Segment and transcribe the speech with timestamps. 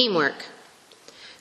[0.00, 0.46] Teamwork.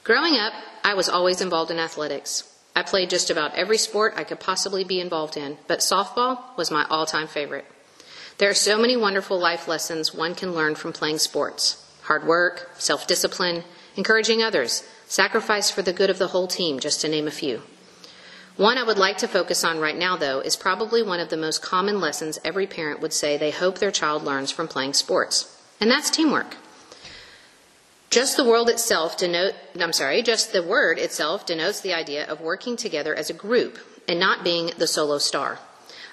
[0.03, 0.51] Growing up,
[0.83, 2.43] I was always involved in athletics.
[2.75, 6.69] I played just about every sport I could possibly be involved in, but softball was
[6.69, 7.63] my all time favorite.
[8.37, 12.71] There are so many wonderful life lessons one can learn from playing sports hard work,
[12.77, 13.63] self discipline,
[13.95, 17.61] encouraging others, sacrifice for the good of the whole team, just to name a few.
[18.57, 21.37] One I would like to focus on right now, though, is probably one of the
[21.37, 25.57] most common lessons every parent would say they hope their child learns from playing sports,
[25.79, 26.57] and that's teamwork.
[28.09, 32.41] Just the word itself denote, I'm sorry, just the word itself denotes the idea of
[32.41, 35.59] working together as a group and not being the solo star.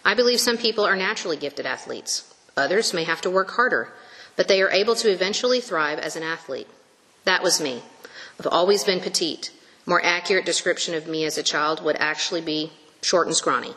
[0.05, 2.33] I believe some people are naturally gifted athletes.
[2.56, 3.93] Others may have to work harder,
[4.37, 6.69] but they are able to eventually thrive as an athlete.
[7.25, 7.83] That was me.
[8.39, 9.51] I've always been petite.
[9.87, 13.75] More accurate description of me as a child would actually be short and scrawny.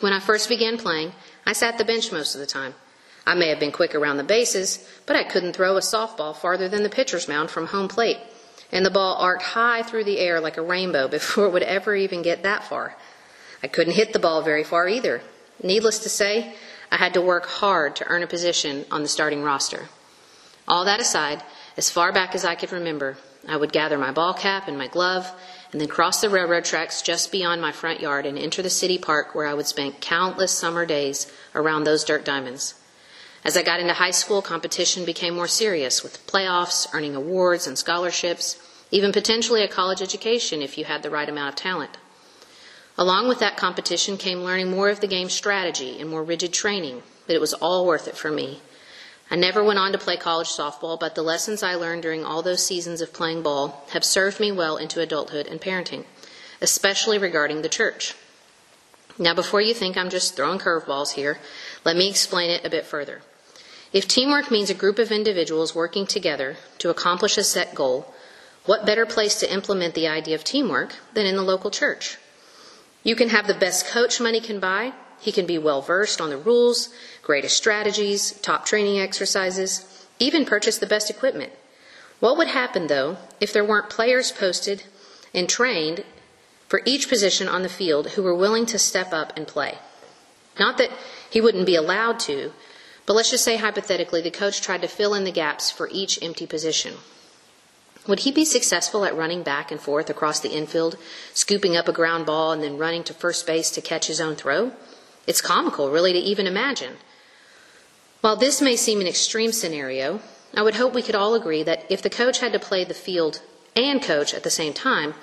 [0.00, 1.12] When I first began playing,
[1.46, 2.74] I sat the bench most of the time.
[3.26, 6.68] I may have been quick around the bases, but I couldn't throw a softball farther
[6.68, 8.18] than the pitcher's mound from home plate,
[8.72, 11.94] and the ball arced high through the air like a rainbow before it would ever
[11.94, 12.96] even get that far.
[13.62, 15.22] I couldn't hit the ball very far either.
[15.62, 16.54] Needless to say,
[16.90, 19.88] I had to work hard to earn a position on the starting roster.
[20.66, 21.42] All that aside,
[21.76, 23.16] as far back as I could remember,
[23.48, 25.30] I would gather my ball cap and my glove
[25.72, 28.98] and then cross the railroad tracks just beyond my front yard and enter the city
[28.98, 32.74] park where I would spend countless summer days around those dirt diamonds.
[33.44, 37.76] As I got into high school, competition became more serious with playoffs, earning awards and
[37.76, 38.56] scholarships,
[38.92, 41.96] even potentially a college education if you had the right amount of talent.
[42.96, 47.02] Along with that competition came learning more of the game's strategy and more rigid training,
[47.26, 48.60] but it was all worth it for me.
[49.28, 52.42] I never went on to play college softball, but the lessons I learned during all
[52.42, 56.04] those seasons of playing ball have served me well into adulthood and parenting,
[56.60, 58.14] especially regarding the church.
[59.18, 61.38] Now, before you think I'm just throwing curveballs here,
[61.84, 63.22] let me explain it a bit further.
[63.92, 68.12] If teamwork means a group of individuals working together to accomplish a set goal,
[68.64, 72.16] what better place to implement the idea of teamwork than in the local church?
[73.02, 74.92] You can have the best coach money can buy.
[75.20, 76.88] He can be well versed on the rules,
[77.22, 81.52] greatest strategies, top training exercises, even purchase the best equipment.
[82.18, 84.84] What would happen, though, if there weren't players posted
[85.34, 86.04] and trained
[86.68, 89.78] for each position on the field who were willing to step up and play?
[90.58, 90.90] Not that
[91.28, 92.52] he wouldn't be allowed to,
[93.06, 96.22] but let's just say hypothetically the coach tried to fill in the gaps for each
[96.22, 96.94] empty position.
[98.06, 100.96] Would he be successful at running back and forth across the infield,
[101.32, 104.34] scooping up a ground ball and then running to first base to catch his own
[104.34, 104.72] throw?
[105.26, 106.96] It's comical, really, to even imagine.
[108.22, 110.20] While this may seem an extreme scenario,
[110.54, 112.94] I would hope we could all agree that if the coach had to play the
[112.94, 113.40] field
[113.76, 115.14] and coach at the same time,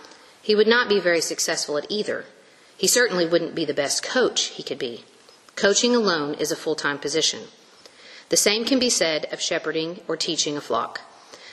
[0.41, 2.25] he would not be very successful at either.
[2.77, 5.03] He certainly wouldn't be the best coach he could be.
[5.55, 7.41] Coaching alone is a full time position.
[8.29, 11.01] The same can be said of shepherding or teaching a flock.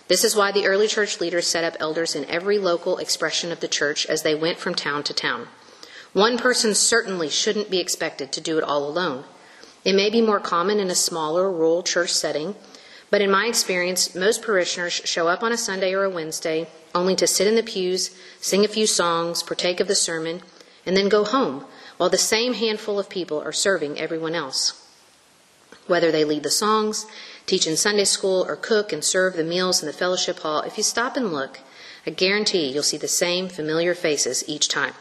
[0.08, 3.60] This is why the early church leaders set up elders in every local expression of
[3.60, 5.48] the church as they went from town to town.
[6.12, 9.24] One person certainly shouldn't be expected to do it all alone.
[9.84, 12.54] It may be more common in a smaller rural church setting,
[13.10, 17.16] but in my experience, most parishioners show up on a Sunday or a Wednesday only
[17.16, 20.42] to sit in the pews, sing a few songs, partake of the sermon,
[20.84, 21.64] and then go home,
[21.96, 24.85] while the same handful of people are serving everyone else.
[25.86, 27.06] Whether they lead the songs,
[27.46, 30.76] teach in Sunday school, or cook and serve the meals in the fellowship hall, if
[30.76, 31.60] you stop and look,
[32.06, 34.94] I guarantee you'll see the same familiar faces each time.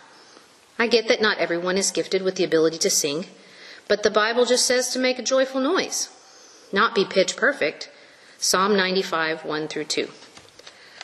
[0.77, 3.25] I get that not everyone is gifted with the ability to sing,
[3.87, 6.09] but the Bible just says to make a joyful noise,
[6.71, 7.89] not be pitch perfect.
[8.37, 10.09] Psalm 95, 1 through 2.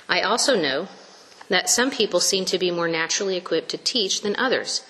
[0.09, 0.89] I also know
[1.47, 4.83] that some people seem to be more naturally equipped to teach than others,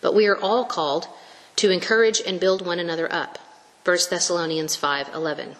[0.00, 1.08] but we are all called
[1.56, 3.38] to encourage and build one another up.
[3.88, 5.56] 1 Thessalonians 5:11.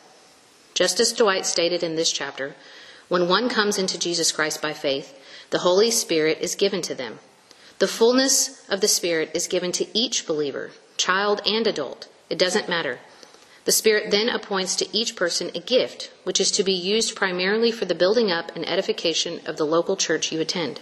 [0.74, 2.56] Just as Dwight stated in this chapter,
[3.08, 5.18] when one comes into Jesus Christ by faith,
[5.48, 7.20] the Holy Spirit is given to them.
[7.78, 12.08] The fullness of the Spirit is given to each believer, child and adult.
[12.28, 13.00] It doesn't matter.
[13.64, 17.70] The Spirit then appoints to each person a gift, which is to be used primarily
[17.70, 20.80] for the building up and edification of the local church you attend.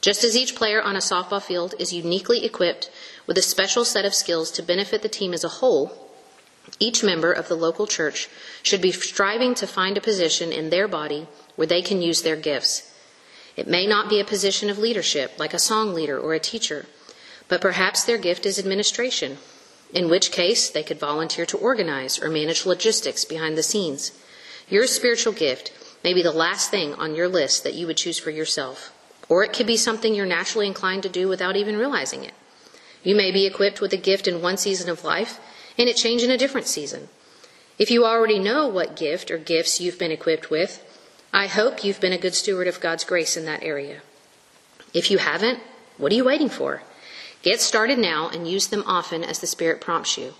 [0.00, 2.88] Just as each player on a softball field is uniquely equipped
[3.26, 6.08] with a special set of skills to benefit the team as a whole,
[6.78, 8.28] each member of the local church
[8.62, 11.26] should be striving to find a position in their body
[11.56, 12.92] where they can use their gifts.
[13.56, 16.86] It may not be a position of leadership, like a song leader or a teacher,
[17.48, 19.38] but perhaps their gift is administration,
[19.92, 24.12] in which case they could volunteer to organize or manage logistics behind the scenes.
[24.68, 25.70] Your spiritual gift
[26.02, 28.92] may be the last thing on your list that you would choose for yourself,
[29.28, 32.32] or it could be something you're naturally inclined to do without even realizing it.
[33.02, 35.38] You may be equipped with a gift in one season of life
[35.78, 37.08] and it change in a different season.
[37.78, 40.84] If you already know what gift or gifts you've been equipped with,
[41.32, 44.02] I hope you've been a good steward of God's grace in that area.
[44.92, 45.60] If you haven't,
[45.96, 46.82] what are you waiting for?
[47.42, 50.34] Get started now and use them often as the Spirit prompts you.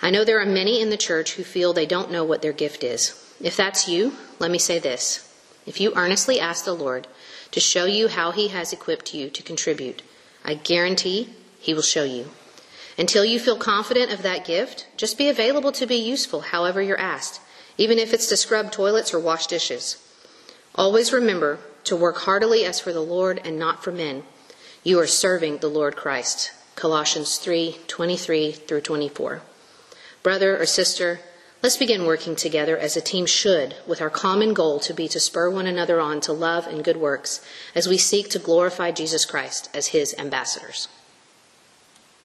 [0.00, 2.52] I know there are many in the church who feel they don't know what their
[2.52, 3.14] gift is.
[3.40, 5.24] If that's you, let me say this.
[5.66, 7.08] If you earnestly ask the Lord
[7.50, 10.02] to show you how He has equipped you to contribute,
[10.44, 12.30] I guarantee He will show you.
[12.98, 16.98] Until you feel confident of that gift, just be available to be useful however you're
[16.98, 17.40] asked,
[17.76, 19.98] even if it's to scrub toilets or wash dishes.
[20.74, 24.24] Always remember to work heartily as for the Lord and not for men.
[24.82, 26.50] You are serving the Lord Christ.
[26.74, 29.42] Colossians 3:23 through 24.
[30.24, 31.20] Brother or sister,
[31.62, 35.20] let's begin working together as a team should, with our common goal to be to
[35.20, 37.40] spur one another on to love and good works
[37.76, 40.88] as we seek to glorify Jesus Christ as his ambassadors.